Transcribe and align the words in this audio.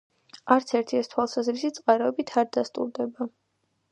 არც 0.53 0.71
ერთი 0.79 0.97
ეს 0.99 1.11
თვალსაზრისი 1.11 1.71
წყაროებით 1.77 2.35
არ 2.43 2.51
დასტურდება. 2.57 3.31